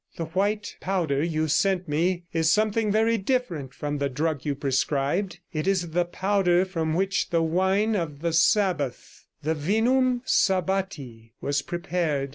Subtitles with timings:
[0.15, 5.37] The white powder you sent me is something very different from the drug you prescribed;
[5.53, 11.61] it is the powder from which the wine of the Sabbath, the Vinum Sabbati, was
[11.61, 12.29] prepared.